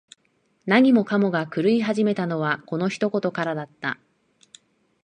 [0.65, 3.99] 何もかもが狂い始めたのは、この一言からだった。